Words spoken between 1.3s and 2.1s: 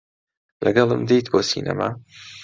بۆ سینەما؟